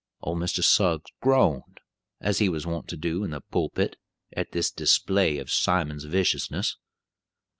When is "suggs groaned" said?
0.63-1.79